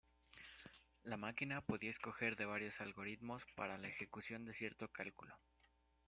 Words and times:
La 1.03 1.15
máquina 1.15 1.61
podía 1.63 1.91
escoger 1.91 2.35
de 2.35 2.47
varios 2.47 2.81
algoritmos 2.81 3.43
para 3.55 3.77
la 3.77 3.87
ejecución 3.87 4.45
de 4.45 4.55
cierto 4.55 4.87
cálculo. 4.87 5.35